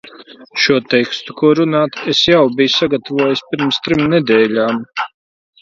[0.61, 4.85] Šo tekstu, ko runāt, es jau biju sagatavojis pirms trim nedēļām.